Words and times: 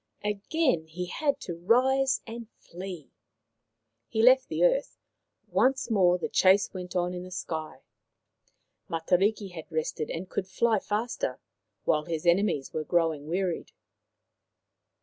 Again 0.23 0.87
he 0.87 1.05
had 1.05 1.39
to 1.41 1.53
rise 1.55 2.21
and 2.25 2.49
flee. 2.57 3.11
He 4.07 4.23
left 4.23 4.47
the 4.47 4.63
earth; 4.63 4.97
once 5.51 5.91
more 5.91 6.17
the 6.17 6.27
chase 6.27 6.73
went 6.73 6.95
on 6.95 7.13
in 7.13 7.21
the 7.21 7.29
sky. 7.29 7.83
Matariki 8.89 9.49
had 9.51 9.71
rested 9.71 10.09
and 10.09 10.27
could 10.27 10.47
fly 10.47 10.79
faster, 10.79 11.39
while 11.85 12.05
his 12.05 12.25
enemies 12.25 12.73
were 12.73 12.83
growing 12.83 13.27
wearied. 13.27 13.73